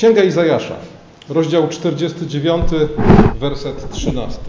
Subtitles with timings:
[0.00, 0.76] Księga Izajasza,
[1.28, 2.64] rozdział 49,
[3.38, 4.40] werset 13.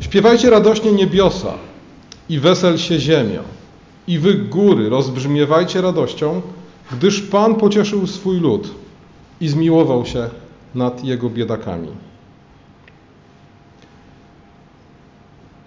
[0.00, 1.54] Śpiewajcie radośnie niebiosa
[2.28, 3.42] i wesel się ziemia,
[4.06, 6.42] i wy góry rozbrzmiewajcie radością,
[6.92, 8.74] gdyż Pan pocieszył swój lud
[9.40, 10.28] i zmiłował się
[10.74, 11.88] nad jego biedakami.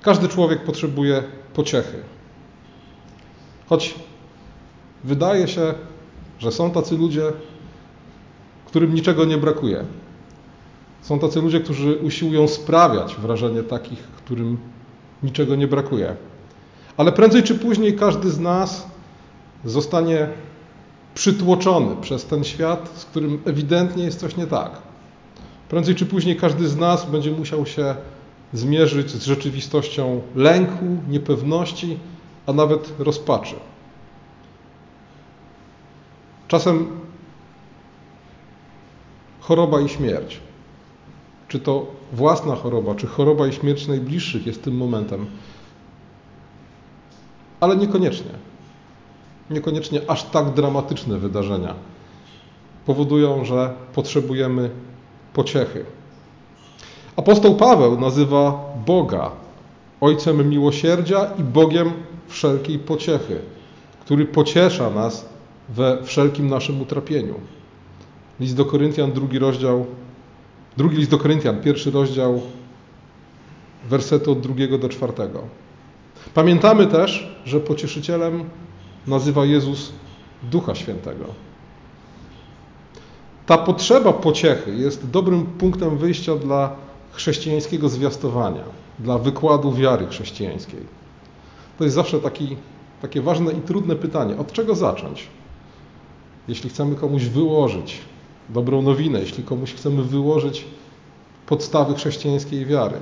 [0.02, 2.04] Każdy człowiek potrzebuje pociechy.
[3.70, 3.96] Choć
[5.04, 5.74] wydaje się,
[6.40, 7.24] że są tacy ludzie,
[8.66, 9.86] którym niczego nie brakuje.
[11.02, 14.58] Są tacy ludzie, którzy usiłują sprawiać wrażenie takich, którym
[15.24, 16.16] niczego nie brakuje.
[16.98, 18.88] Ale prędzej czy później każdy z nas
[19.66, 20.30] zostanie
[21.14, 24.72] przytłoczony przez ten świat, z którym ewidentnie jest coś nie tak.
[25.70, 27.96] Prędzej czy później każdy z nas będzie musiał się
[28.54, 31.98] zmierzyć z rzeczywistością lęku, niepewności,
[32.46, 33.56] a nawet rozpaczy.
[36.50, 36.88] Czasem
[39.40, 40.40] choroba i śmierć,
[41.48, 45.26] czy to własna choroba, czy choroba i śmierć najbliższych jest tym momentem,
[47.60, 48.32] ale niekoniecznie.
[49.50, 51.74] Niekoniecznie aż tak dramatyczne wydarzenia
[52.86, 54.70] powodują, że potrzebujemy
[55.34, 55.86] pociechy.
[57.16, 59.32] Apostoł Paweł nazywa Boga
[60.02, 61.94] Ojcem miłosierdzia i Bogiem
[62.28, 63.42] wszelkiej pociechy,
[64.02, 65.30] który pociesza nas
[65.70, 67.36] we wszelkim naszym utrapieniu.
[68.40, 69.86] List do Koryntian, drugi rozdział,
[70.78, 72.42] drugi list do Koryntian, pierwszy rozdział,
[73.90, 75.44] wersety od drugiego do czwartego.
[76.34, 78.44] Pamiętamy też, że pocieszycielem
[79.08, 79.92] nazywa Jezus
[80.44, 81.26] Ducha Świętego.
[83.46, 86.76] Ta potrzeba pociechy jest dobrym punktem wyjścia dla
[87.12, 88.64] chrześcijańskiego zwiastowania,
[89.00, 90.80] dla wykładu wiary chrześcijańskiej.
[91.78, 92.58] To jest zawsze taki,
[93.02, 94.38] takie ważne i trudne pytanie.
[94.38, 95.28] Od czego zacząć?
[96.50, 97.98] Jeśli chcemy komuś wyłożyć
[98.50, 100.66] dobrą nowinę, jeśli komuś chcemy wyłożyć
[101.46, 103.00] podstawy chrześcijańskiej wiary.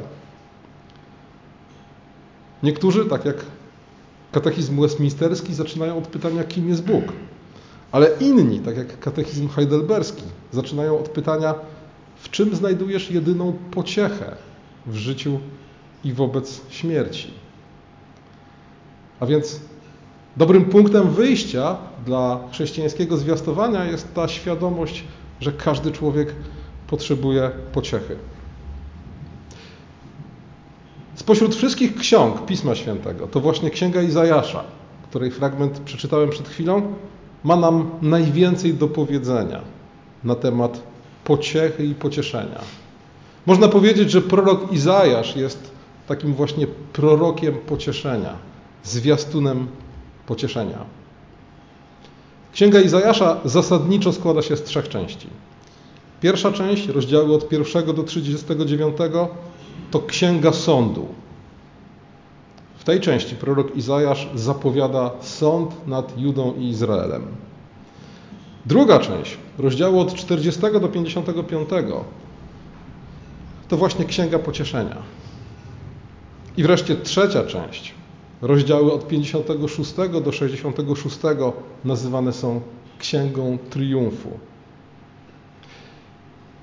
[2.63, 3.35] Niektórzy, tak jak
[4.31, 7.03] katechizm westminsterski, zaczynają od pytania, kim jest Bóg.
[7.91, 11.55] Ale inni, tak jak katechizm heidelberski, zaczynają od pytania,
[12.17, 14.35] w czym znajdujesz jedyną pociechę
[14.85, 15.39] w życiu
[16.03, 17.33] i wobec śmierci.
[19.19, 19.59] A więc
[20.37, 25.03] dobrym punktem wyjścia dla chrześcijańskiego zwiastowania jest ta świadomość,
[25.39, 26.35] że każdy człowiek
[26.87, 28.15] potrzebuje pociechy.
[31.15, 34.63] Spośród wszystkich ksiąg Pisma Świętego, to właśnie Księga Izajasza,
[35.09, 36.93] której fragment przeczytałem przed chwilą,
[37.43, 39.61] ma nam najwięcej do powiedzenia
[40.23, 40.83] na temat
[41.23, 42.61] pociechy i pocieszenia.
[43.45, 45.71] Można powiedzieć, że prorok Izajasz jest
[46.07, 48.33] takim właśnie prorokiem pocieszenia,
[48.83, 49.67] zwiastunem
[50.27, 50.85] pocieszenia.
[52.53, 55.27] Księga Izajasza zasadniczo składa się z trzech części.
[56.21, 58.97] Pierwsza część, rozdziały od 1 do 39,
[59.91, 61.07] to księga sądu.
[62.77, 67.27] W tej części prorok Izajasz zapowiada sąd nad Judą i Izraelem.
[68.65, 71.69] Druga część, rozdziału od 40 do 55,
[73.67, 74.97] to właśnie księga pocieszenia.
[76.57, 77.93] I wreszcie trzecia część,
[78.41, 79.93] rozdziały od 56
[80.23, 81.17] do 66
[81.85, 82.61] nazywane są
[82.99, 84.29] księgą triumfu.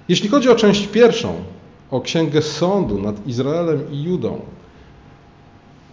[0.08, 1.34] Jeśli chodzi o część pierwszą,
[1.90, 4.40] o księgę sądu nad Izraelem i Judą,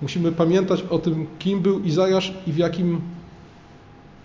[0.02, 3.02] musimy pamiętać o tym, kim był Izajasz i w jakim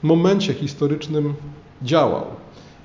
[0.02, 1.34] momencie historycznym
[1.82, 2.26] działał.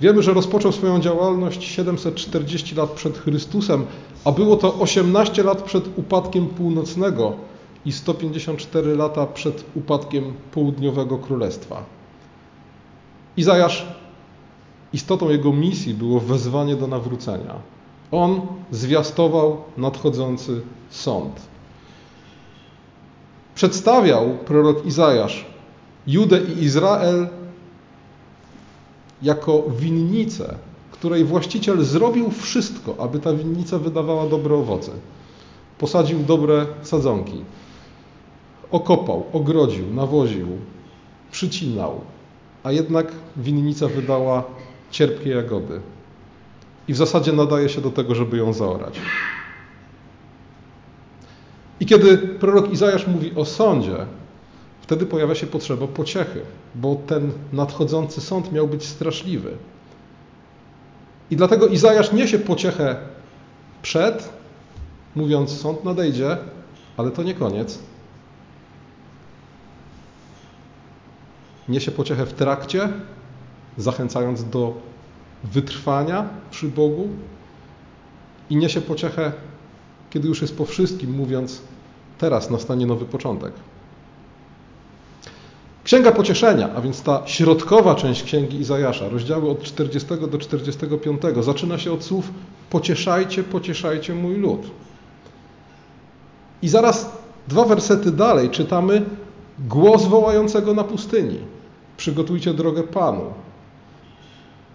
[0.02, 3.86] Wiemy, że rozpoczął swoją działalność 740 lat przed Chrystusem,
[4.26, 7.34] a było to 18 lat przed upadkiem północnego
[7.86, 11.84] i 154 lata przed upadkiem południowego królestwa.
[13.38, 13.88] Izajasz,
[14.94, 17.56] istotą jego misji było wezwanie do nawrócenia.
[18.12, 21.42] On zwiastował nadchodzący sąd.
[23.56, 25.46] Przedstawiał prorok Izajasz
[26.08, 27.28] Judę i Izrael
[29.22, 30.56] jako winnicę,
[30.92, 34.92] której właściciel zrobił wszystko, aby ta winnica wydawała dobre owoce.
[35.78, 37.44] Posadził dobre sadzonki,
[38.72, 40.48] okopał, ogrodził, nawoził,
[41.32, 42.02] przycinał,
[42.64, 44.44] a jednak winnica wydała
[44.92, 45.82] cierpkie jagody.
[46.88, 49.00] I w zasadzie nadaje się do tego, żeby ją zaorać.
[51.80, 53.96] I kiedy prorok Izajasz mówi o sądzie,
[54.82, 56.42] wtedy pojawia się potrzeba pociechy,
[56.76, 59.52] bo ten nadchodzący sąd miał być straszliwy.
[61.32, 62.96] I dlatego Izajasz niesie pociechę
[63.82, 64.30] przed,
[65.16, 66.38] mówiąc, sąd nadejdzie,
[66.98, 67.80] ale to nie koniec.
[71.72, 72.90] Niesie pociechę w trakcie
[73.78, 74.74] zachęcając do
[75.44, 77.08] wytrwania przy Bogu
[78.50, 79.32] i niesie pociechę,
[80.10, 81.62] kiedy już jest po wszystkim, mówiąc:
[82.18, 83.54] Teraz nastanie nowy początek.
[85.84, 91.78] Księga Pocieszenia, a więc ta środkowa część Księgi Izajasza, rozdziały od 40 do 45, zaczyna
[91.78, 92.32] się od słów
[92.70, 94.62] pocieszajcie, pocieszajcie mój lud.
[96.62, 97.12] I zaraz
[97.48, 99.06] dwa wersety dalej czytamy
[99.60, 101.40] głos wołającego na pustyni.
[102.02, 103.34] Przygotujcie drogę Panu.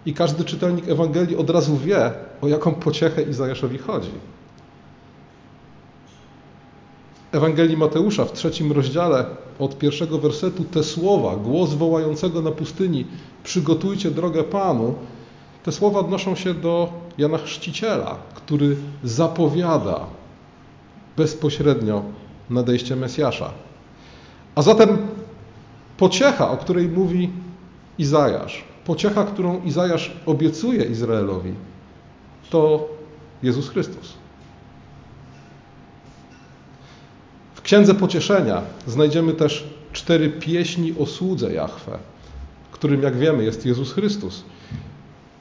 [0.05, 4.11] I każdy czytelnik Ewangelii od razu wie, o jaką pociechę Izajaszowi chodzi.
[7.31, 9.25] Ewangelii Mateusza w trzecim rozdziale
[9.59, 13.05] od pierwszego wersetu te słowa, głos wołającego na pustyni,
[13.43, 14.95] przygotujcie drogę Panu,
[15.63, 20.05] te słowa odnoszą się do Jana Chrzciciela, który zapowiada
[21.17, 22.03] bezpośrednio
[22.49, 23.51] nadejście Mesjasza.
[24.55, 25.16] A zatem
[25.97, 27.29] pociecha, o której mówi
[27.97, 31.53] Izajasz, pociecha, którą Izajasz obiecuje Izraelowi,
[32.49, 32.87] to
[33.43, 34.13] Jezus Chrystus.
[37.55, 41.97] W Księdze Pocieszenia znajdziemy też cztery pieśni o słudze Jahwe,
[42.71, 44.43] którym, jak wiemy, jest Jezus Chrystus.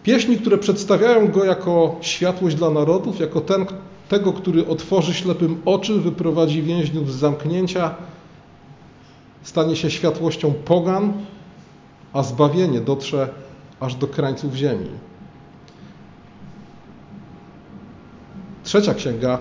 [0.02, 3.66] Pieśni, które przedstawiają Go jako światłość dla narodów, jako ten,
[4.08, 7.94] tego, który otworzy ślepym oczy, wyprowadzi więźniów z zamknięcia,
[9.48, 11.12] stanie się światłością pogan,
[12.12, 13.28] a zbawienie dotrze
[13.80, 14.90] aż do krańców ziemi.
[18.64, 19.38] Trzecia księga,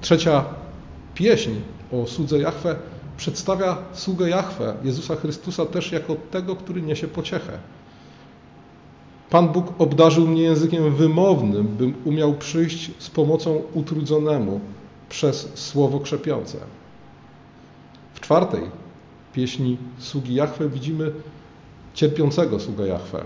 [0.00, 0.44] trzecia
[1.14, 1.50] pieśń
[1.92, 2.76] o słudze Jahwe
[3.16, 7.58] przedstawia sługę Jahwe, Jezusa Chrystusa też jako tego, który niesie pociechę.
[9.30, 14.60] Pan Bóg obdarzył mnie językiem wymownym, bym umiał przyjść z pomocą utrudzonemu
[15.08, 16.58] przez słowo krzepiące.
[18.14, 18.60] W czwartej
[19.34, 21.12] pieśni sługi Jahwe widzimy
[21.94, 23.24] cierpiącego sługę Jahwe.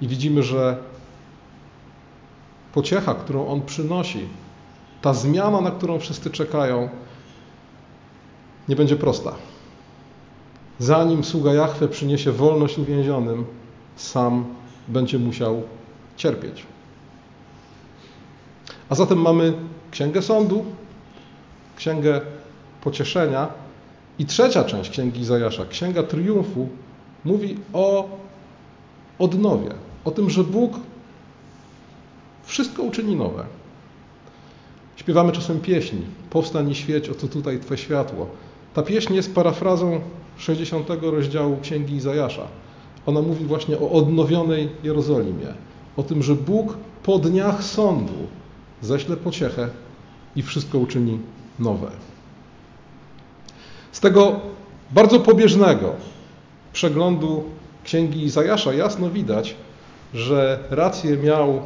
[0.00, 0.76] I widzimy, że
[2.72, 4.28] pociecha, którą on przynosi,
[5.02, 6.88] ta zmiana, na którą wszyscy czekają,
[8.68, 9.34] nie będzie prosta.
[10.78, 13.44] Zanim sługa Jahwe przyniesie wolność uwięzionym,
[13.96, 14.44] sam
[14.88, 15.62] będzie musiał
[16.16, 16.62] cierpieć.
[18.88, 19.52] A zatem mamy
[19.90, 20.64] Księgę Sądu,
[21.76, 22.20] Księgę
[22.80, 23.61] Pocieszenia
[24.18, 26.68] i trzecia część Księgi Izajasza, Księga Triumfu,
[27.24, 28.08] mówi o
[29.18, 29.70] odnowie,
[30.04, 30.72] o tym, że Bóg
[32.44, 33.44] wszystko uczyni nowe.
[34.96, 38.26] Śpiewamy czasem pieśni, powstań i świeć, oto tutaj Twe światło.
[38.74, 40.00] Ta pieśń jest parafrazą
[40.38, 42.46] 60 rozdziału Księgi Izajasza.
[43.06, 45.54] Ona mówi właśnie o odnowionej Jerozolimie,
[45.96, 48.12] o tym, że Bóg po dniach sądu
[48.82, 49.68] ześle pociechę
[50.36, 51.18] i wszystko uczyni
[51.58, 51.90] nowe.
[53.92, 54.40] Z tego
[54.90, 55.92] bardzo pobieżnego
[56.72, 57.42] przeglądu
[57.84, 59.56] Księgi Izajasza jasno widać,
[60.14, 61.60] że rację miał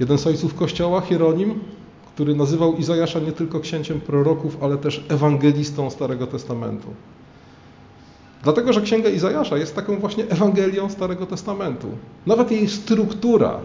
[0.00, 1.60] jeden z ojców Kościoła, Hieronim,
[2.14, 6.88] który nazywał Izajasza nie tylko księciem proroków, ale też ewangelistą Starego Testamentu.
[8.42, 11.88] Dlatego, że Księga Izajasza jest taką właśnie Ewangelią Starego Testamentu.
[12.26, 13.60] Nawet jej struktura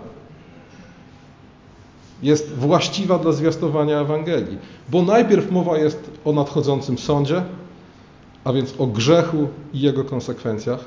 [2.23, 4.57] jest właściwa dla zwiastowania Ewangelii,
[4.89, 7.43] bo najpierw mowa jest o nadchodzącym sądzie,
[8.43, 10.79] a więc o grzechu i jego konsekwencjach.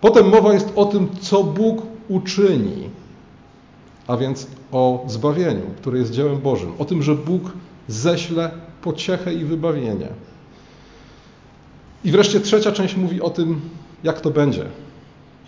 [0.00, 2.90] Potem mowa jest o tym, co Bóg uczyni,
[4.06, 7.42] a więc o zbawieniu, które jest dziełem Bożym, o tym, że Bóg
[7.88, 8.50] ześle
[8.82, 10.08] pociechę i wybawienie.
[12.04, 13.60] I wreszcie trzecia część mówi o tym,
[14.04, 14.64] jak to będzie,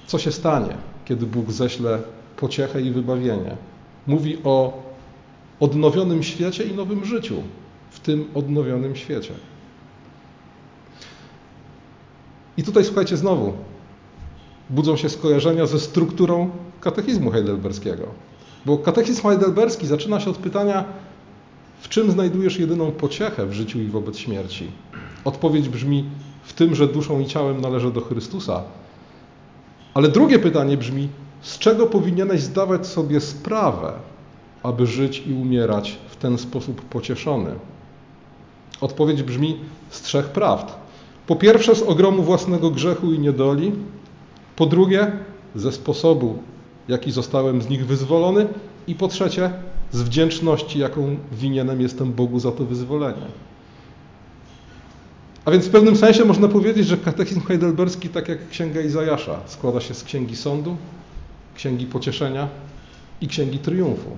[0.06, 1.98] co się stanie, kiedy Bóg ześle
[2.36, 3.56] pociechę i wybawienie.
[4.06, 4.82] Mówi o
[5.60, 7.42] odnowionym świecie i nowym życiu
[7.90, 9.32] w tym odnowionym świecie.
[12.56, 13.52] I tutaj słuchajcie znowu,
[14.70, 18.06] budzą się skojarzenia ze strukturą katechizmu heidelberskiego.
[18.66, 20.84] Bo katechizm heidelberski zaczyna się od pytania,
[21.80, 24.70] w czym znajdujesz jedyną pociechę w życiu i wobec śmierci?
[25.24, 26.04] Odpowiedź brzmi,
[26.42, 28.62] w tym, że duszą i ciałem należę do Chrystusa.
[29.94, 31.08] Ale drugie pytanie brzmi,
[31.42, 33.92] z czego powinieneś zdawać sobie sprawę,
[34.62, 37.50] aby żyć i umierać w ten sposób pocieszony?
[38.80, 40.72] Odpowiedź brzmi z trzech prawd.
[41.26, 43.72] Po pierwsze, z ogromu własnego grzechu i niedoli.
[44.56, 45.12] Po drugie,
[45.54, 46.38] ze sposobu,
[46.88, 48.46] jaki zostałem z nich wyzwolony.
[48.86, 49.50] I po trzecie,
[49.92, 53.26] z wdzięczności, jaką winienem jestem Bogu za to wyzwolenie.
[55.44, 59.80] A więc w pewnym sensie można powiedzieć, że katechizm heidelberski, tak jak księga Izajasza, składa
[59.80, 60.76] się z księgi sądu,
[61.56, 62.48] księgi pocieszenia
[63.20, 64.16] i księgi triumfu.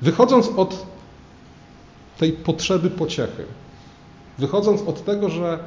[0.00, 0.86] Wychodząc od
[2.18, 3.44] tej potrzeby pociechy,
[4.38, 5.58] wychodząc od tego, że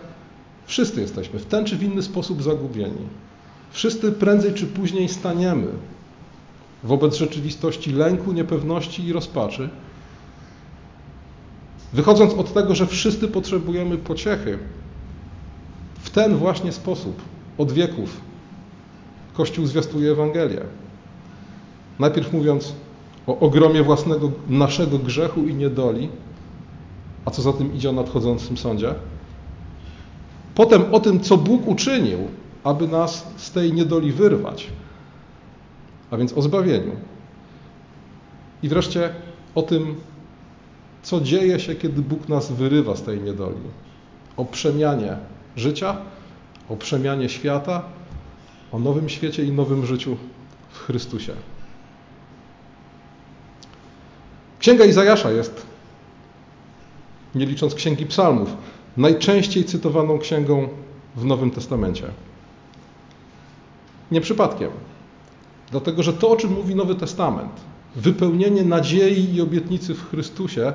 [0.66, 3.08] Wszyscy jesteśmy w ten czy w inny sposób zagubieni.
[3.72, 5.68] Wszyscy prędzej czy później staniemy
[6.84, 9.70] wobec rzeczywistości lęku, niepewności i rozpaczy.
[11.94, 14.60] Wychodząc od tego, że wszyscy potrzebujemy pociechy,
[16.16, 17.22] ten właśnie sposób
[17.58, 18.22] od wieków
[19.34, 20.62] Kościół zwiastuje Ewangelię.
[22.00, 22.74] Najpierw mówiąc
[23.28, 26.10] o ogromie własnego naszego grzechu i niedoli,
[27.26, 28.96] a co za tym idzie o nadchodzącym sądzie.
[30.56, 32.20] Potem o tym, co Bóg uczynił,
[32.64, 34.68] aby nas z tej niedoli wyrwać,
[36.12, 36.92] a więc o zbawieniu.
[38.64, 39.10] I wreszcie
[39.56, 39.96] o tym,
[41.04, 43.62] co dzieje się, kiedy Bóg nas wyrywa z tej niedoli.
[44.38, 45.18] O przemianie
[45.56, 45.98] życia,
[46.70, 47.84] o przemianie świata,
[48.72, 50.18] o nowym świecie i nowym życiu
[50.70, 51.34] w Chrystusie.
[54.60, 55.66] Księga Izajasza jest,
[57.36, 58.50] nie licząc Księgi Psalmów,
[58.98, 60.68] najczęściej cytowaną księgą
[61.16, 62.08] w Nowym Testamencie.
[64.12, 64.72] Nie przypadkiem.
[65.72, 67.52] Dlatego, że to, o czym mówi Nowy Testament,
[67.96, 70.74] wypełnienie nadziei i obietnicy w Chrystusie,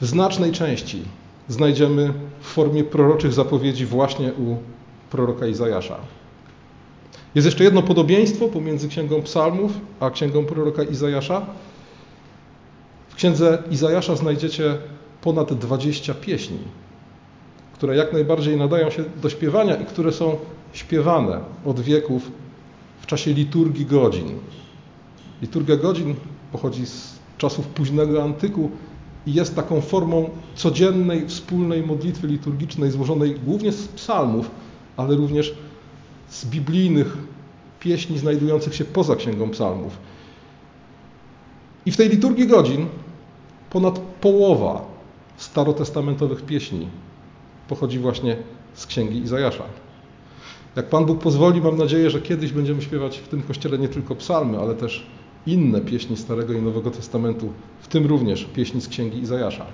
[0.00, 1.02] w znacznej części
[1.48, 4.56] znajdziemy w formie proroczych zapowiedzi właśnie u
[5.10, 5.96] proroka Izajasza.
[7.34, 11.46] Jest jeszcze jedno podobieństwo pomiędzy Księgą Psalmów a Księgą proroka Izajasza.
[13.08, 14.78] W Księdze Izajasza znajdziecie
[15.22, 16.58] ponad 20 pieśni,
[17.74, 20.36] które jak najbardziej nadają się do śpiewania i które są
[20.72, 22.30] śpiewane od wieków
[23.00, 24.38] w czasie liturgii godzin.
[25.42, 26.14] Liturgia godzin
[26.52, 28.70] pochodzi z czasów późnego antyku
[29.26, 34.50] i jest taką formą codziennej, wspólnej modlitwy liturgicznej złożonej głównie z psalmów,
[34.96, 35.54] ale również
[36.28, 37.16] z biblijnych
[37.80, 39.98] pieśni znajdujących się poza Księgą Psalmów.
[41.86, 42.86] I w tej liturgii godzin
[43.70, 44.84] ponad połowa
[45.36, 46.88] starotestamentowych pieśni
[47.68, 48.36] pochodzi właśnie
[48.74, 49.64] z Księgi Izajasza.
[50.76, 54.14] Jak Pan Bóg pozwoli, mam nadzieję, że kiedyś będziemy śpiewać w tym kościele nie tylko
[54.14, 55.06] psalmy, ale też
[55.46, 57.52] inne pieśni Starego i Nowego Testamentu,
[57.92, 59.66] w tym również pieśni z Księgi Izajasza.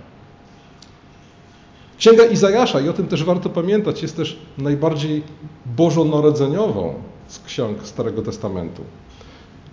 [1.98, 5.22] Księga Izajasza, i o tym też warto pamiętać, jest też najbardziej
[5.76, 6.94] bożonarodzeniową
[7.28, 8.82] z ksiąg Starego Testamentu.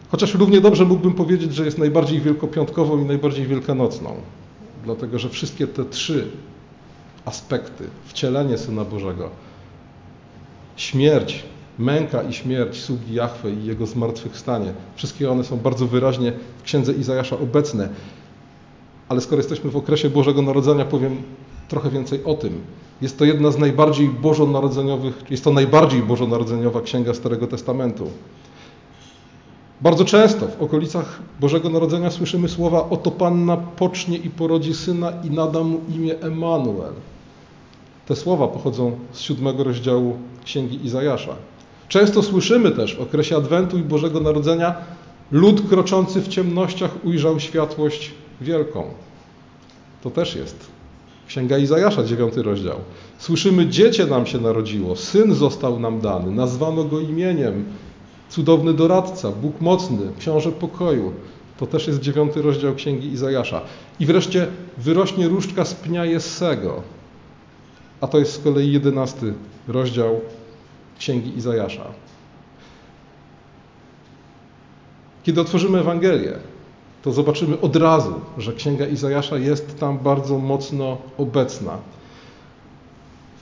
[0.09, 4.15] Chociaż równie dobrze mógłbym powiedzieć, że jest najbardziej wielkopiątkową i najbardziej wielkanocną,
[4.83, 6.27] dlatego że wszystkie te trzy
[7.25, 9.29] aspekty, wcielenie Syna Bożego,
[10.75, 11.43] śmierć,
[11.79, 16.93] męka i śmierć sługi Jahwe i Jego zmartwychwstanie, wszystkie one są bardzo wyraźnie w Księdze
[16.93, 17.89] Izajasza obecne.
[19.09, 21.17] Ale skoro jesteśmy w okresie Bożego Narodzenia, powiem
[21.67, 22.61] trochę więcej o tym.
[23.01, 28.09] Jest to jedna z najbardziej bożonarodzeniowych, jest to najbardziej bożonarodzeniowa księga Starego Testamentu.
[29.81, 35.29] Bardzo często w okolicach Bożego Narodzenia słyszymy słowa oto Panna pocznie i porodzi syna i
[35.29, 36.93] nada mu imię Emanuel.
[38.05, 41.35] Te słowa pochodzą z siódmego rozdziału Księgi Izajasza.
[41.87, 44.75] Często słyszymy też w okresie Adwentu i Bożego Narodzenia
[45.31, 48.11] lud kroczący w ciemnościach ujrzał światłość
[48.41, 48.83] wielką.
[50.03, 50.75] To też jest
[51.27, 52.79] Księga Izajasza, dziewiąty rozdział.
[53.17, 57.65] Słyszymy, dziecię nam się narodziło, syn został nam dany, nazwano go imieniem,
[58.29, 61.13] cudowny doradca, Bóg mocny, książę pokoju.
[61.57, 63.61] To też jest dziewiąty rozdział Księgi Izajasza.
[63.99, 66.81] I wreszcie wyrośnie różdżka z pnia Jessego,
[68.01, 69.33] a to jest z kolei jedenasty
[69.67, 70.21] rozdział
[70.99, 71.85] Księgi Izajasza.
[75.23, 76.33] Kiedy otworzymy Ewangelię,
[77.05, 81.77] to zobaczymy od razu, że Księga Izajasza jest tam bardzo mocno obecna.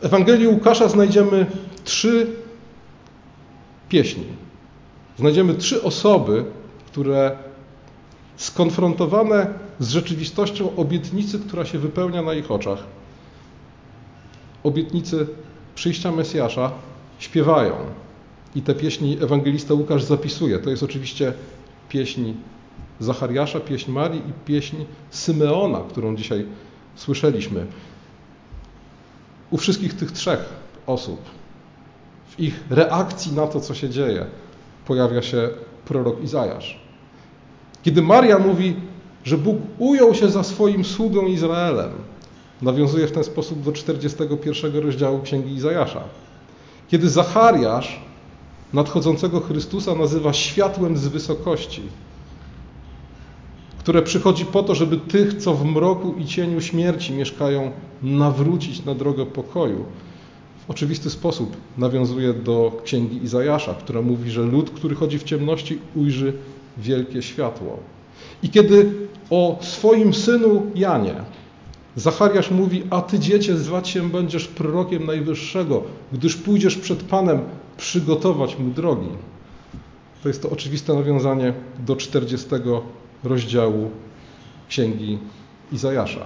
[0.02, 1.46] W Ewangelii Łukasza znajdziemy
[1.84, 2.28] trzy
[3.90, 4.24] pieśni.
[5.18, 6.46] Znajdziemy trzy osoby,
[6.86, 7.38] które
[8.38, 9.48] skonfrontowane
[9.80, 12.84] z rzeczywistością obietnicy, która się wypełnia na ich oczach,
[14.64, 15.28] obietnicy
[15.76, 16.72] przyjścia Mesjasza,
[17.20, 17.74] śpiewają.
[18.56, 20.60] I te pieśni ewangelista Łukasz zapisuje.
[20.60, 21.34] To jest oczywiście
[21.90, 22.34] pieśń
[23.00, 24.78] Zachariasza, pieśń Marii i pieśń
[25.10, 26.46] Symeona, którą dzisiaj
[26.96, 27.66] słyszeliśmy.
[29.52, 30.50] U wszystkich tych trzech
[30.88, 31.22] osób,
[32.30, 34.26] w ich reakcji na to, co się dzieje,
[34.86, 35.50] pojawia się
[35.86, 36.80] prorok Izajasz.
[37.84, 38.76] Kiedy Maria mówi,
[39.24, 41.92] że Bóg ujął się za swoim sługą Izraelem,
[42.62, 46.04] nawiązuje w ten sposób do 41 rozdziału Księgi Izajasza.
[46.88, 48.02] Kiedy Zachariasz
[48.74, 51.82] nadchodzącego Chrystusa nazywa światłem z wysokości,
[53.84, 57.72] które przychodzi po to, żeby tych, co w mroku i cieniu śmierci mieszkają,
[58.04, 59.86] nawrócić na drogę pokoju.
[60.68, 65.80] W oczywisty sposób nawiązuje do księgi Izajasza, która mówi, że lud, który chodzi w ciemności,
[65.96, 66.34] ujrzy
[66.78, 67.80] wielkie światło.
[68.44, 68.92] I kiedy
[69.30, 71.16] o swoim synu Janie
[71.96, 77.40] Zachariasz mówi, a ty dziecię zwać się będziesz prorokiem Najwyższego, gdyż pójdziesz przed Panem
[77.78, 79.10] przygotować mu drogi.
[80.24, 81.54] To jest to oczywiste nawiązanie
[81.86, 82.48] do 40
[83.24, 83.92] rozdziału
[84.70, 85.18] Księgi
[85.72, 86.26] Izajasza.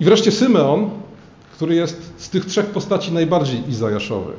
[0.00, 0.90] I wreszcie Symeon,
[1.52, 4.32] który jest z tych trzech postaci najbardziej izajaszowy.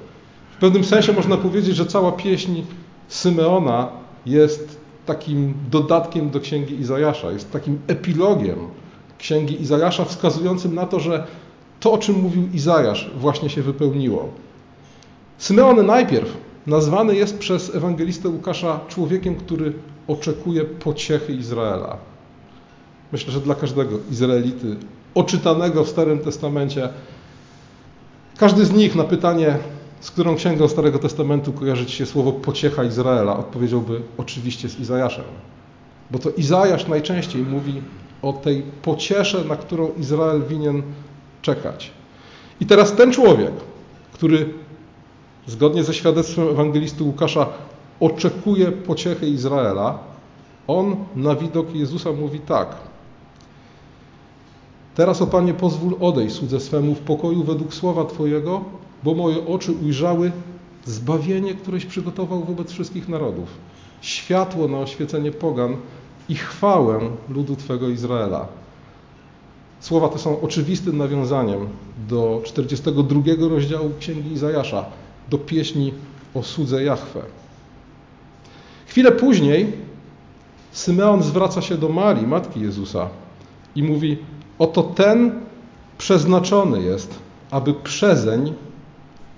[0.56, 2.62] W pewnym sensie można powiedzieć, że cała pieśń
[3.08, 3.88] Symeona
[4.26, 8.58] jest takim dodatkiem do Księgi Izajasza, jest takim epilogiem
[9.18, 11.28] Księgi Izajasza, wskazującym na to, że
[11.80, 14.30] to, o czym mówił Izajasz, właśnie się wypełniło.
[15.38, 16.38] Symeon najpierw
[16.68, 19.74] nazwany jest przez ewangelistę Łukasza człowiekiem, który
[20.10, 21.98] oczekuje pociechy Izraela.
[23.12, 24.76] Myślę, że dla każdego Izraelity
[25.16, 26.90] oczytanego w Starym Testamencie,
[28.38, 29.58] każdy z nich na pytanie,
[30.00, 35.24] z którą księgą Starego Testamentu kojarzy się słowo pociecha Izraela, odpowiedziałby oczywiście z Izajaszem.
[36.12, 37.82] Bo to Izajasz najczęściej mówi
[38.22, 40.84] o tej pociesze, na którą Izrael winien
[41.42, 41.92] czekać.
[42.62, 43.52] I teraz ten człowiek,
[44.14, 44.54] który
[45.48, 47.48] zgodnie ze świadectwem ewangelisty Łukasza
[48.00, 50.00] oczekuje pociechy Izraela,
[50.68, 52.76] on na widok Jezusa mówi tak.
[54.96, 58.62] Teraz, o Panie, pozwól odejść słudze swemu w pokoju według słowa Twojego,
[59.04, 60.32] bo moje oczy ujrzały
[60.86, 63.48] zbawienie, któreś przygotował wobec wszystkich narodów,
[64.02, 65.76] światło na oświecenie pogan
[66.30, 68.48] i chwałę ludu Twego Izraela.
[69.80, 71.68] Słowa te są oczywistym nawiązaniem
[72.10, 74.86] do 42 rozdziału Księgi Izajasza,
[75.30, 75.94] do pieśni
[76.34, 77.22] o słudze Jahwe.
[78.90, 79.72] Chwilę później
[80.72, 83.10] Symeon zwraca się do Marii, matki Jezusa
[83.76, 84.18] i mówi:
[84.60, 85.32] Oto ten
[85.98, 87.20] przeznaczony jest,
[87.52, 88.54] aby przezeń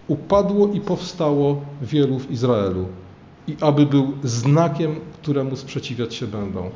[0.07, 2.85] upadło i powstało wielu w Izraelu
[3.47, 6.69] i aby był znakiem, któremu sprzeciwiać się będą.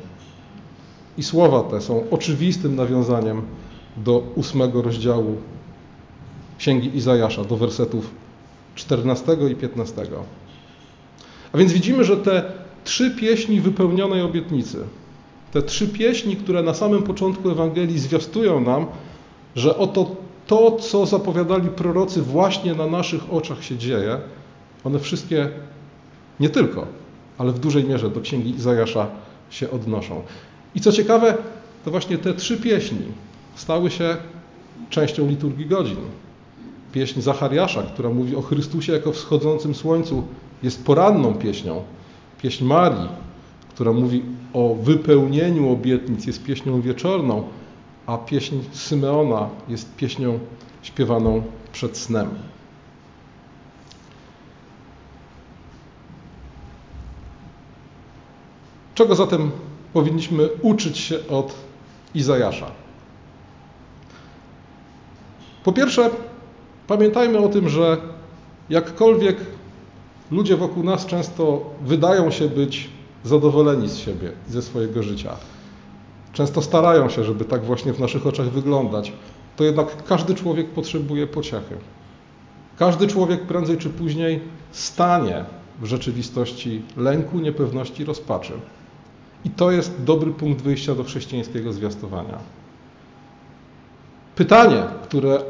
[1.18, 3.42] I słowa te są oczywistym nawiązaniem
[3.96, 5.36] do ósmego rozdziału
[6.58, 8.10] Księgi Izajasza, do wersetów
[8.74, 10.06] 14 i 15.
[11.52, 14.84] A więc widzimy, że te trzy pieśni wypełnionej obietnicy,
[15.52, 18.86] te trzy pieśni, które na samym początku Ewangelii zwiastują nam,
[19.56, 24.18] że oto to, co zapowiadali prorocy, właśnie na naszych oczach się dzieje,
[24.84, 25.48] one wszystkie
[26.40, 26.86] nie tylko,
[27.38, 29.06] ale w dużej mierze do księgi Izajasza
[29.50, 30.22] się odnoszą.
[30.74, 31.34] I co ciekawe,
[31.84, 32.98] to właśnie te trzy pieśni
[33.54, 34.16] stały się
[34.90, 35.96] częścią liturgii godzin.
[36.92, 40.22] Pieśń Zachariasza, która mówi o Chrystusie jako wschodzącym słońcu,
[40.62, 41.82] jest poranną pieśnią.
[42.46, 43.08] Pieśń Marii,
[43.68, 47.48] która mówi o wypełnieniu obietnic, jest pieśnią wieczorną,
[48.06, 50.38] a pieśń Symeona jest pieśnią
[50.82, 52.28] śpiewaną przed snem.
[58.94, 59.50] Czego zatem
[59.92, 61.54] powinniśmy uczyć się od
[62.14, 62.70] Izajasza?
[65.64, 66.10] Po pierwsze,
[66.86, 67.96] pamiętajmy o tym, że
[68.70, 69.36] jakkolwiek
[70.30, 72.90] ludzie wokół nas często wydają się być
[73.24, 75.36] zadowoleni z siebie, ze swojego życia,
[76.32, 79.12] często starają się, żeby tak właśnie w naszych oczach wyglądać,
[79.56, 81.76] to jednak każdy człowiek potrzebuje pociechy.
[82.78, 84.40] Każdy człowiek prędzej czy później
[84.72, 85.44] stanie
[85.80, 88.52] w rzeczywistości lęku, niepewności, rozpaczy.
[89.44, 92.38] I to jest dobry punkt wyjścia do chrześcijańskiego zwiastowania.
[94.36, 95.40] Pytanie, które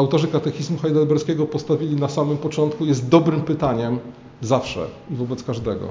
[0.00, 3.98] autorzy katechizmu heidelberskiego postawili na samym początku, jest dobrym pytaniem
[4.40, 5.88] zawsze i wobec każdego.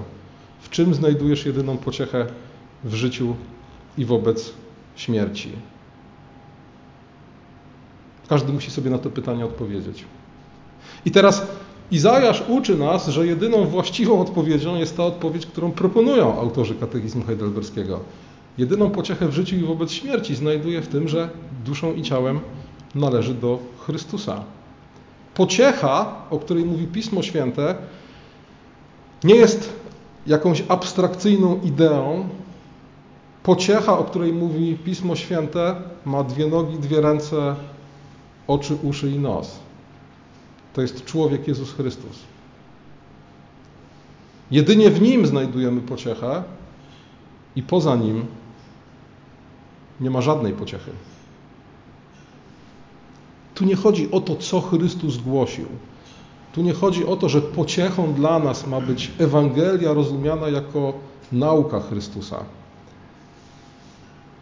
[0.62, 2.26] W czym znajdujesz jedyną pociechę
[2.84, 3.36] w życiu
[3.98, 4.54] i wobec
[4.96, 5.52] śmierci?
[8.28, 10.06] Każdy musi sobie na to pytanie odpowiedzieć.
[11.06, 11.48] I teraz
[11.92, 18.00] Izajasz uczy nas, że jedyną właściwą odpowiedzią jest ta odpowiedź, którą proponują autorzy katechizmu heidelberskiego.
[18.58, 21.30] Jedyną pociechę w życiu i wobec śmierci znajduje w tym, że
[21.66, 22.40] duszą i ciałem
[22.96, 24.44] należy do Chrystusa.
[25.34, 27.76] Pociecha, o której mówi Pismo Święte,
[29.24, 29.74] nie jest
[30.28, 32.30] jakąś abstrakcyjną ideą.
[33.44, 35.76] Pociecha, o której mówi Pismo Święte,
[36.06, 37.56] ma dwie nogi, dwie ręce,
[38.48, 39.60] oczy, uszy i nos.
[40.74, 42.20] To jest człowiek Jezus Chrystus.
[44.52, 46.44] Jedynie w Nim znajdujemy pociechę
[47.56, 48.26] i poza Nim
[50.00, 50.92] nie ma żadnej pociechy.
[53.60, 55.66] Tu nie chodzi o to, co Chrystus głosił.
[56.54, 60.94] Tu nie chodzi o to, że pociechą dla nas ma być Ewangelia rozumiana jako
[61.32, 62.44] nauka Chrystusa.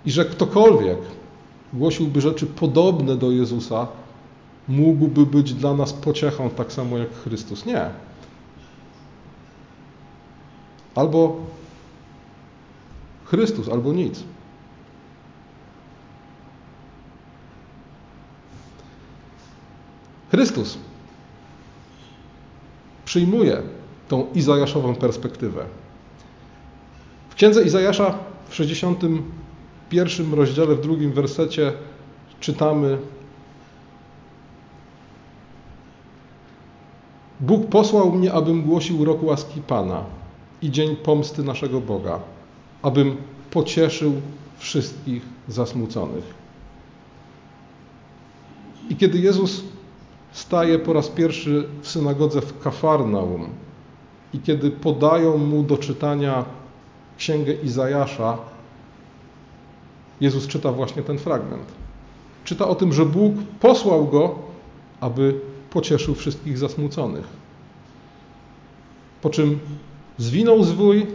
[0.06, 0.98] I że ktokolwiek
[1.74, 3.88] głosiłby rzeczy podobne do Jezusa,
[4.68, 7.66] mógłby być dla nas pociechą tak samo jak Chrystus.
[7.66, 7.90] Nie.
[10.96, 11.36] Albo
[13.26, 14.24] Chrystus, albo nic.
[20.32, 20.78] Chrystus
[23.06, 23.62] przyjmuje
[24.08, 25.66] tą Izajaszową perspektywę.
[27.30, 28.18] W księdze Izajasza
[28.50, 31.74] w 61 rozdziale, w drugim wersecie
[32.40, 32.98] czytamy
[37.40, 40.04] Bóg posłał mnie, abym głosił rok łaski Pana
[40.62, 42.20] i dzień pomsty naszego Boga,
[42.82, 43.18] abym
[43.52, 44.14] pocieszył
[44.58, 46.24] wszystkich zasmuconych.
[48.90, 49.64] I kiedy Jezus
[50.38, 53.50] staje po raz pierwszy w synagodze w Kafarnaum
[54.34, 56.46] i kiedy podają mu do czytania
[57.18, 58.38] księgę Izajasza,
[60.22, 61.66] Jezus czyta właśnie ten fragment.
[62.44, 64.36] Czyta o tym, że Bóg posłał go,
[65.00, 67.28] aby pocieszył wszystkich zasmuconych.
[69.22, 69.60] Po czym
[70.18, 71.08] zwinął zwój,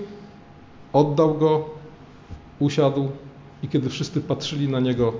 [0.92, 1.64] oddał go,
[2.58, 3.08] usiadł
[3.62, 5.12] i kiedy wszyscy patrzyli na niego,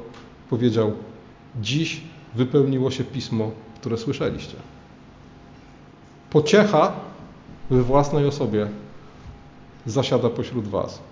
[0.51, 0.93] powiedział:
[1.61, 2.01] Dziś
[2.35, 3.51] wypełniło się pismo,
[3.83, 4.57] które słyszeliście.
[6.31, 6.93] Pociecha
[7.71, 8.69] we własnej osobie
[9.87, 11.03] zasiada pośród Was.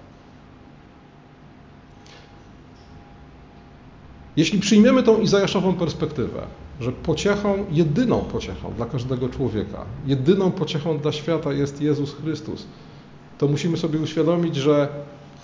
[4.37, 6.43] Jeśli przyjmiemy tą Izajaszową perspektywę,
[6.81, 12.67] że pociechą, jedyną pociechą dla każdego człowieka, jedyną pociechą dla świata jest Jezus Chrystus,
[13.39, 14.89] to musimy sobie uświadomić, że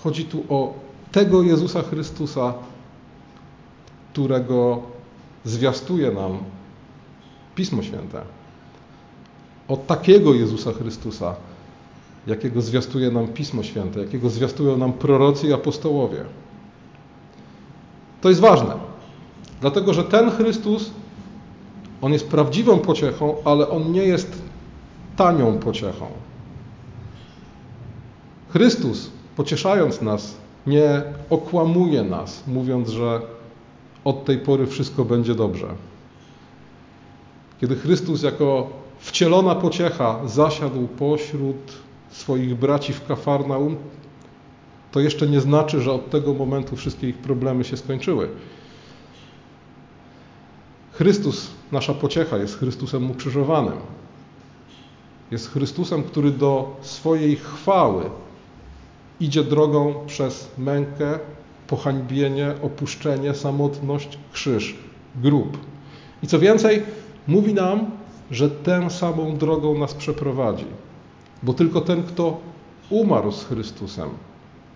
[0.03, 0.73] chodzi tu o
[1.11, 2.53] tego Jezusa Chrystusa,
[4.13, 4.81] którego
[5.45, 6.56] zwiastuje nam
[7.57, 8.21] Pismo Święte.
[9.67, 11.35] O takiego Jezusa Chrystusa,
[12.27, 16.25] jakiego zwiastuje nam Pismo Święte, jakiego zwiastują nam prorocy i apostołowie.
[18.21, 18.73] To jest ważne,
[19.61, 20.91] dlatego że ten Chrystus,
[22.01, 24.41] on jest prawdziwą pociechą, ale on nie jest
[25.15, 26.05] tanią pociechą.
[28.49, 30.35] Chrystus, pocieszając nas,
[30.67, 33.21] nie okłamuje nas, mówiąc, że
[34.03, 35.67] od tej pory wszystko będzie dobrze.
[37.61, 41.57] Kiedy Chrystus jako wcielona pociecha zasiadł pośród
[42.09, 43.75] swoich braci w Kafarnaum,
[44.91, 48.29] to jeszcze nie znaczy, że od tego momentu wszystkie ich problemy się skończyły.
[50.91, 53.77] Chrystus, nasza pociecha, jest Chrystusem ukrzyżowanym.
[55.31, 58.03] Jest Chrystusem, który do swojej chwały
[59.19, 61.19] idzie drogą przez mękę,
[61.67, 64.75] pohańbienie, opuszczenie, samotność, krzyż,
[65.15, 65.57] grób.
[66.23, 66.83] I co więcej,
[67.27, 67.91] mówi nam,
[68.31, 70.65] że tę samą drogą nas przeprowadzi.
[71.43, 72.37] Bo tylko ten, kto
[72.89, 74.09] umarł z Chrystusem,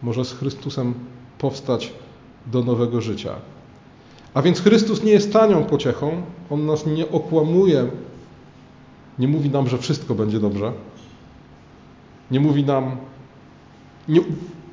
[0.01, 0.93] może z Chrystusem
[1.37, 1.93] powstać
[2.45, 3.35] do nowego życia.
[4.33, 7.87] A więc Chrystus nie jest tanią pociechą, On nas nie okłamuje,
[9.19, 10.73] nie mówi nam, że wszystko będzie dobrze,
[12.31, 12.97] nie mówi nam,
[14.07, 14.21] nie,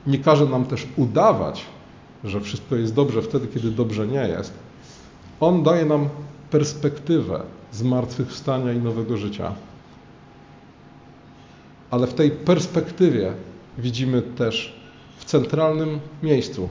[0.07, 1.65] nie każe nam też udawać,
[2.25, 4.53] że wszystko jest dobrze wtedy, kiedy dobrze nie jest.
[5.41, 6.09] On daje nam
[6.51, 9.55] perspektywę zmartwychwstania i nowego życia.
[11.91, 13.33] Ale w tej perspektywie
[13.79, 14.81] widzimy też
[15.17, 16.69] w centralnym miejscu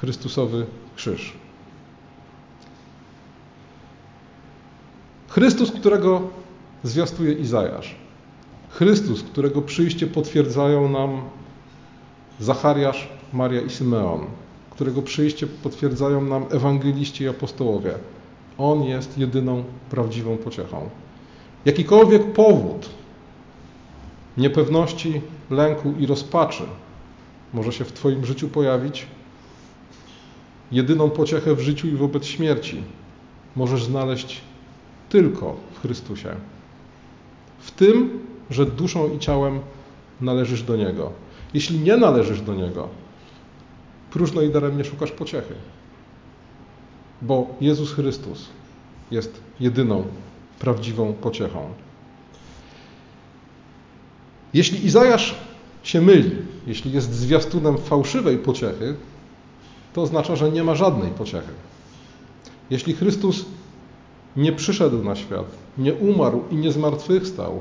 [0.00, 1.32] Chrystusowy krzyż.
[5.28, 6.22] Chrystus, którego
[6.82, 7.94] zwiastuje Izajasz.
[8.70, 11.22] Chrystus, którego przyjście potwierdzają nam
[12.40, 14.26] Zachariasz, Maria i Symeon,
[14.70, 17.94] którego przyjście potwierdzają nam ewangeliści i apostołowie.
[18.58, 20.90] On jest jedyną prawdziwą pociechą.
[21.64, 22.88] Jakikolwiek powód
[24.36, 26.62] niepewności, lęku i rozpaczy
[27.54, 29.06] może się w Twoim życiu pojawić,
[30.72, 32.82] jedyną pociechę w życiu i wobec śmierci
[33.56, 34.40] możesz znaleźć
[35.08, 36.34] tylko w Chrystusie.
[37.58, 39.60] W tym, że duszą i ciałem
[40.20, 41.12] należysz do Niego.
[41.54, 42.88] Jeśli nie należysz do Niego,
[44.10, 45.54] próżno i daremnie szukasz pociechy.
[47.22, 48.46] Bo Jezus Chrystus
[49.10, 50.04] jest jedyną
[50.58, 51.68] prawdziwą pociechą.
[54.54, 55.34] Jeśli Izajasz
[55.82, 56.30] się myli,
[56.66, 58.94] jeśli jest zwiastunem fałszywej pociechy,
[59.92, 61.52] to oznacza, że nie ma żadnej pociechy.
[62.70, 63.44] Jeśli Chrystus
[64.36, 65.46] nie przyszedł na świat,
[65.78, 67.60] nie umarł i nie zmartwychwstał,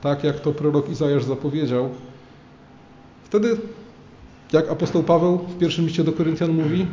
[0.00, 1.88] tak jak to prorok Izajasz zapowiedział,
[3.24, 3.56] wtedy,
[4.52, 6.86] jak apostoł Paweł w pierwszym liście do Koryntian mówi,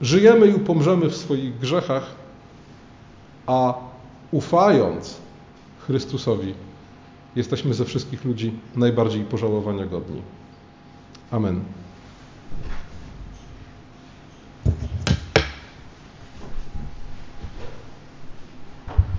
[0.00, 2.14] żyjemy i upomrzemy w swoich grzechach,
[3.46, 3.74] a
[4.30, 5.16] ufając
[5.86, 6.54] Chrystusowi,
[7.36, 10.22] jesteśmy ze wszystkich ludzi najbardziej pożałowania godni.
[11.30, 11.60] Amen.